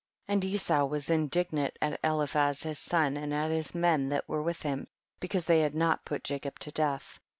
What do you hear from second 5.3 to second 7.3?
they had not put Jacob to death.